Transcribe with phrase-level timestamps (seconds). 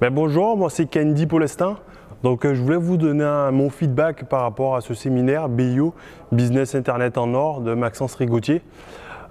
[0.00, 1.76] Ben, bonjour, moi c'est Candy Polestin.
[2.22, 5.92] Donc euh, je voulais vous donner mon feedback par rapport à ce séminaire BIO,
[6.32, 8.62] Business Internet en Or de Maxence Rigotier.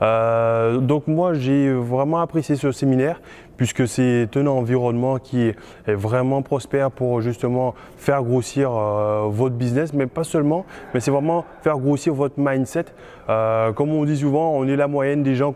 [0.04, 3.20] Euh, donc moi j'ai vraiment apprécié ce séminaire
[3.60, 9.92] puisque c'est un environnement qui est vraiment prospère pour justement faire grossir euh, votre business,
[9.94, 12.86] mais pas seulement, mais c'est vraiment faire grossir votre mindset.
[13.28, 15.54] Euh, comme on dit souvent, on est la moyenne des gens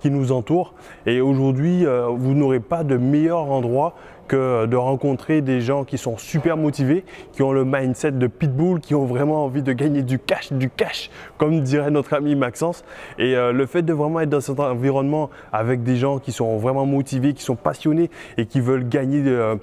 [0.00, 0.74] qui nous entourent
[1.06, 1.86] et aujourd'hui
[2.18, 3.94] vous n'aurez pas de meilleur endroit
[4.28, 8.80] que de rencontrer des gens qui sont super motivés, qui ont le mindset de pitbull,
[8.80, 12.84] qui ont vraiment envie de gagner du cash, du cash, comme dirait notre ami Maxence.
[13.18, 16.58] Et euh, le fait de vraiment être dans cet environnement avec des gens qui sont
[16.58, 19.56] vraiment motivés, qui sont passionnés et qui veulent gagner, euh,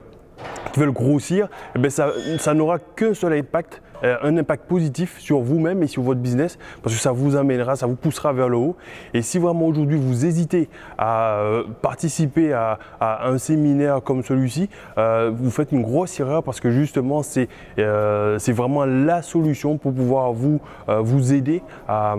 [0.73, 5.83] qui veulent grossir, eh ben, ça, n'aura qu'un seul impact, un impact positif sur vous-même
[5.83, 8.75] et sur votre business parce que ça vous amènera, ça vous poussera vers le haut.
[9.13, 15.31] Et si vraiment aujourd'hui vous hésitez à euh, participer à, un séminaire comme celui-ci, euh,
[15.33, 20.59] vous faites une grosse erreur parce que justement c'est vraiment la solution pour pouvoir vous,
[20.87, 22.15] vous aider à,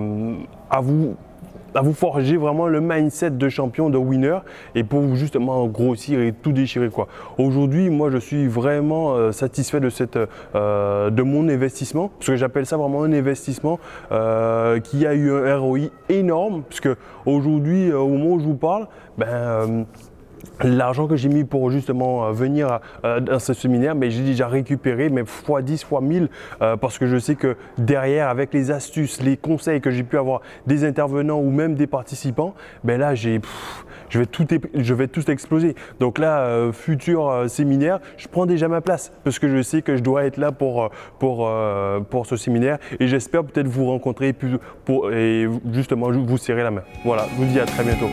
[0.70, 1.16] à vous
[1.76, 4.38] à vous forger vraiment le mindset de champion, de winner
[4.74, 7.06] et pour justement grossir et tout déchirer quoi.
[7.38, 10.18] Aujourd'hui, moi je suis vraiment euh, satisfait de cette
[10.54, 11.48] euh, de mon
[12.18, 13.78] parce que j'appelle ça vraiment un investissement
[14.12, 16.88] euh, qui a eu un ROI énorme puisque
[17.24, 19.86] aujourd'hui au moment où je vous parle, ben
[20.62, 24.48] L'argent que j'ai mis pour justement euh, venir euh, dans ce séminaire, mais j'ai déjà
[24.48, 26.28] récupéré mais fois 10, fois 1000
[26.62, 30.16] euh, parce que je sais que derrière, avec les astuces, les conseils que j'ai pu
[30.16, 33.40] avoir des intervenants ou même des participants, ben là, j'ai,
[34.08, 35.74] je, vais tout, je vais exploser.
[36.00, 40.02] Donc là, futur séminaire, je prends déjà ma place parce que je sais que je
[40.02, 41.50] dois être là pour, pour,
[42.10, 44.34] pour ce séminaire et j'espère peut-être vous rencontrer
[44.84, 46.82] pour, et justement vous serrer la main.
[47.04, 48.08] Voilà, je vous dis à très bientôt.